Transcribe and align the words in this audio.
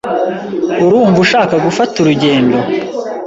Urumva 0.85 1.19
ushaka 1.25 1.55
gufata 1.65 1.95
urugendo? 1.99 2.57